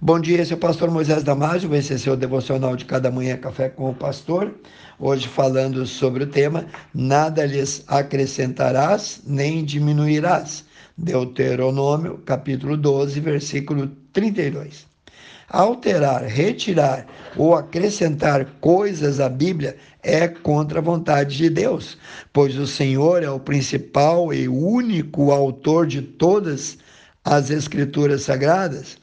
[0.00, 3.36] Bom dia, esse é o pastor Moisés Damásio, esse é seu devocional de cada manhã
[3.36, 4.54] Café com o Pastor.
[4.96, 10.64] Hoje falando sobre o tema Nada lhes acrescentarás nem diminuirás.
[10.96, 14.86] Deuteronômio, capítulo 12, versículo 32.
[15.48, 17.04] Alterar, retirar
[17.36, 21.98] ou acrescentar coisas à Bíblia é contra a vontade de Deus,
[22.32, 26.78] pois o Senhor é o principal e único autor de todas
[27.24, 28.96] as Escrituras Sagradas.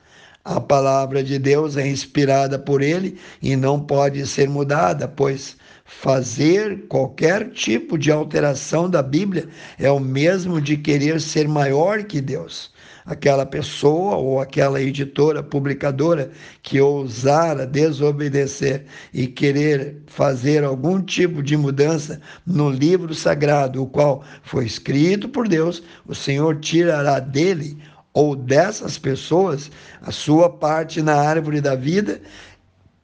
[0.46, 6.86] A palavra de Deus é inspirada por ele e não pode ser mudada, pois fazer
[6.88, 9.48] qualquer tipo de alteração da Bíblia
[9.80, 12.72] é o mesmo de querer ser maior que Deus.
[13.08, 16.30] Aquela pessoa ou aquela editora, publicadora
[16.62, 24.24] que ousara desobedecer e querer fazer algum tipo de mudança no livro sagrado, o qual
[24.44, 27.80] foi escrito por Deus, o Senhor tirará dele
[28.16, 29.70] ou dessas pessoas
[30.02, 32.22] a sua parte na árvore da vida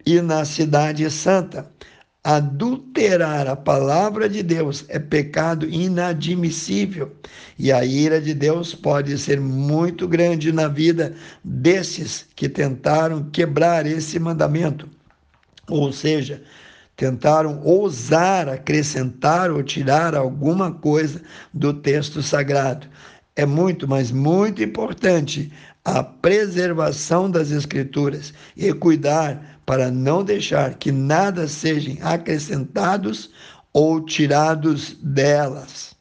[0.06, 1.70] e na cidade santa.
[2.24, 7.12] Adulterar a palavra de Deus é pecado inadmissível
[7.60, 13.86] e a ira de Deus pode ser muito grande na vida desses que tentaram quebrar
[13.86, 14.88] esse mandamento.
[15.68, 16.42] Ou seja,
[16.96, 22.88] tentaram ousar acrescentar ou tirar alguma coisa do texto sagrado
[23.36, 25.52] é muito, mas muito importante
[25.84, 33.32] a preservação das Escrituras e cuidar para não deixar que nada sejam acrescentados
[33.74, 35.96] ou tirados delas.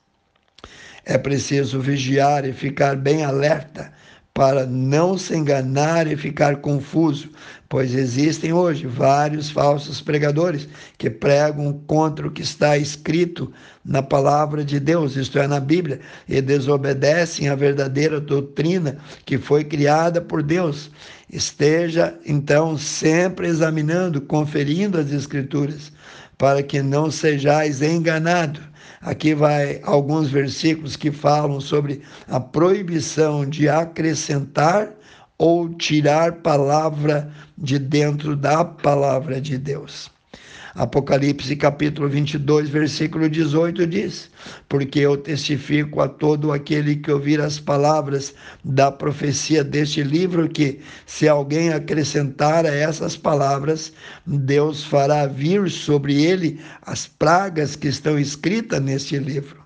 [1.04, 3.92] É preciso vigiar e ficar bem alerta
[4.32, 7.28] para não se enganar e ficar confuso,
[7.68, 13.52] pois existem hoje vários falsos pregadores que pregam contra o que está escrito
[13.84, 19.64] na palavra de Deus, isto é, na Bíblia, e desobedecem a verdadeira doutrina que foi
[19.64, 20.90] criada por Deus.
[21.32, 25.92] Esteja, então, sempre examinando, conferindo as Escrituras,
[26.38, 28.60] para que não sejais enganado
[29.00, 34.92] Aqui vai alguns versículos que falam sobre a proibição de acrescentar
[35.38, 40.10] ou tirar palavra de dentro da palavra de Deus.
[40.74, 44.30] Apocalipse capítulo 22, versículo 18 diz:
[44.68, 48.32] Porque eu testifico a todo aquele que ouvir as palavras
[48.64, 53.92] da profecia deste livro que, se alguém acrescentar a essas palavras,
[54.24, 59.60] Deus fará vir sobre ele as pragas que estão escritas neste livro.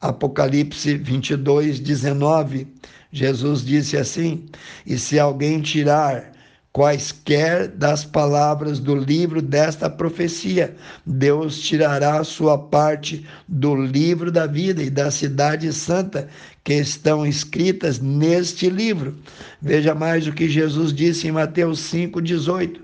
[0.00, 2.68] Apocalipse 22, 19.
[3.12, 4.46] Jesus disse assim:
[4.86, 6.29] E se alguém tirar
[6.72, 10.74] quaisquer das palavras do livro desta profecia.
[11.04, 16.28] Deus tirará sua parte do livro da vida e da cidade santa
[16.62, 19.16] que estão escritas neste livro.
[19.60, 22.80] Veja mais o que Jesus disse em Mateus 5:18.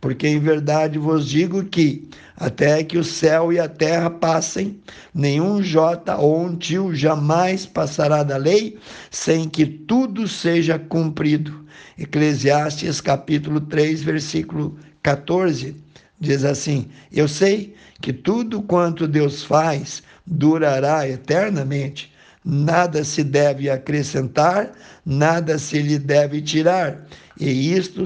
[0.00, 4.80] Porque em verdade vos digo que até que o céu e a terra passem,
[5.14, 8.78] nenhum jota ou um tio jamais passará da lei
[9.10, 11.59] sem que tudo seja cumprido.
[11.98, 15.76] Eclesiastes capítulo 3, versículo 14,
[16.18, 22.12] diz assim: Eu sei que tudo quanto Deus faz durará eternamente.
[22.44, 24.72] Nada se deve acrescentar,
[25.04, 27.06] nada se lhe deve tirar.
[27.38, 28.04] E isto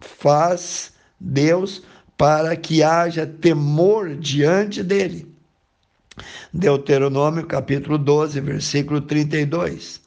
[0.00, 1.82] faz Deus
[2.16, 5.26] para que haja temor diante dele.
[6.52, 10.00] Deuteronômio capítulo 12, versículo 32.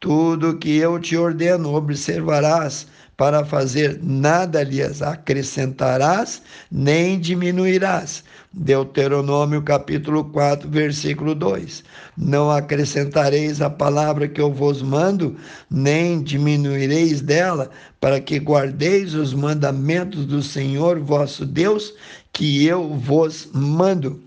[0.00, 2.86] Tudo que eu te ordeno observarás
[3.18, 6.40] para fazer, nada lhes acrescentarás,
[6.72, 8.24] nem diminuirás.
[8.50, 11.84] Deuteronômio capítulo 4, versículo 2.
[12.16, 15.36] Não acrescentareis a palavra que eu vos mando,
[15.70, 17.68] nem diminuireis dela,
[18.00, 21.92] para que guardeis os mandamentos do Senhor vosso Deus,
[22.32, 24.18] que eu vos mando.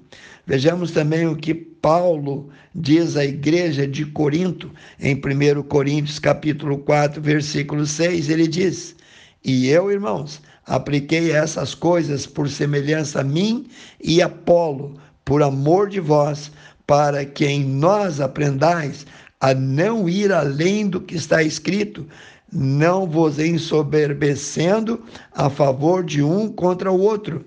[0.46, 7.22] Vejamos também o que Paulo diz à igreja de Corinto, em 1 Coríntios capítulo 4,
[7.22, 8.94] versículo 6, ele diz:
[9.42, 13.68] "E eu, irmãos, apliquei essas coisas por semelhança a mim
[14.04, 16.52] e a Apolo, por amor de vós,
[16.86, 19.06] para que em nós aprendais
[19.40, 22.06] a não ir além do que está escrito,
[22.52, 25.02] não vos ensoberbecendo
[25.32, 27.46] a favor de um contra o outro."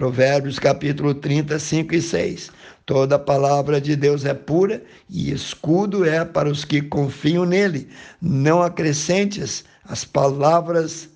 [0.00, 2.50] Provérbios capítulo 30, 5 e 6.
[2.86, 7.86] Toda palavra de Deus é pura e escudo é para os que confiam nele.
[8.18, 11.10] Não acrescentes as palavras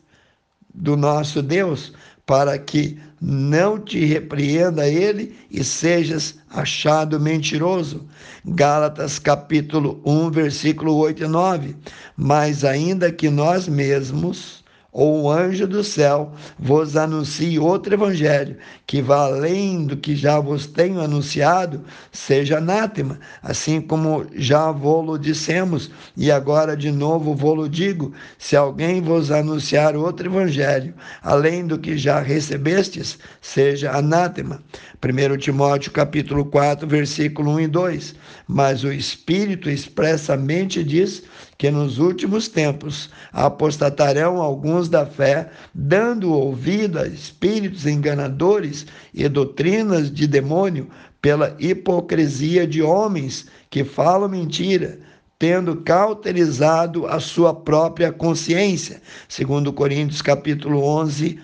[0.75, 1.95] do nosso Deus,
[2.27, 8.07] para que não te repreenda ele e sejas achado mentiroso.
[8.45, 11.75] Gálatas capítulo 1, versículo 8 e 9.
[12.19, 14.63] Mas ainda que nós mesmos
[14.95, 18.57] ou o anjo do céu vos anuncie outro evangelho,
[18.87, 25.91] que além do que já vos tenho anunciado, seja anátema, assim como já vô-lo dissemos,
[26.17, 31.99] e agora de novo vô-lo digo: se alguém vos anunciar outro evangelho, além do que
[31.99, 34.63] já recebestes, seja anátema.
[35.03, 38.15] 1 Timóteo capítulo 4, versículo 1 e 2.
[38.47, 41.25] Mas o Espírito expressamente diz
[41.65, 48.85] que nos últimos tempos apostatarão alguns da fé, dando ouvido a espíritos enganadores
[49.15, 50.91] e doutrinas de demônio
[51.23, 54.99] pela hipocrisia de homens que falam mentira,
[55.39, 59.01] tendo cauterizado a sua própria consciência.
[59.27, 61.41] Segundo Coríntios capítulo 11,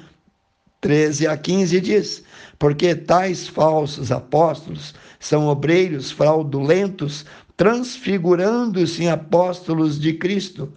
[0.82, 2.22] 13 a 15 diz:
[2.58, 7.24] Porque tais falsos apóstolos são obreiros fraudulentos,
[7.60, 10.72] transfigurando-se em apóstolos de Cristo.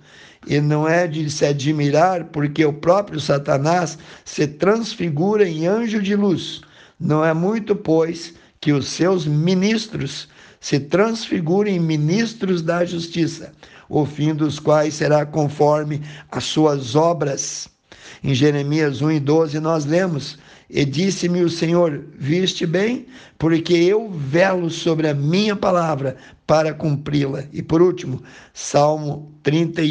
[0.45, 6.13] E não é de se admirar, porque o próprio Satanás se transfigura em anjo de
[6.13, 6.59] luz.
[6.99, 10.27] Não é muito, pois, que os seus ministros
[10.59, 13.53] se transfigurem em ministros da justiça,
[13.87, 17.69] o fim dos quais será conforme as suas obras.
[18.21, 20.37] Em Jeremias 1 e 12 nós lemos:
[20.73, 23.05] E disse-me o Senhor: Viste bem,
[23.37, 26.17] porque eu velo sobre a minha palavra
[26.47, 27.45] para cumpri-la.
[27.53, 28.23] E por último,
[28.53, 29.83] Salmo 30,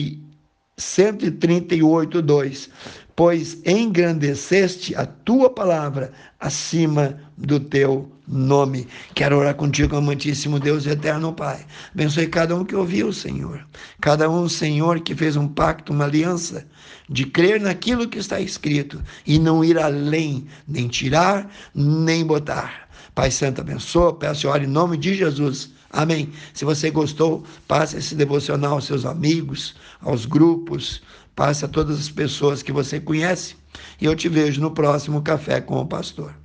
[0.77, 2.71] 138, 2
[3.15, 8.89] pois engrandeceste a tua palavra acima do teu nome.
[9.15, 11.65] Quero orar contigo, amantíssimo Deus eterno Pai.
[11.93, 13.65] Abençoe cada um que ouviu, Senhor.
[14.01, 16.67] Cada um, Senhor, que fez um pacto, uma aliança
[17.09, 22.89] de crer naquilo que está escrito e não ir além, nem tirar, nem botar.
[23.15, 25.71] Pai Santo, abençoa, peço e ore em nome de Jesus.
[25.91, 26.33] Amém.
[26.55, 31.03] Se você gostou, passe esse devocional aos seus amigos, aos grupos,
[31.37, 33.57] passe a todas as pessoas que você conhece.
[34.01, 36.42] E eu te vejo no próximo Café com o Pastor.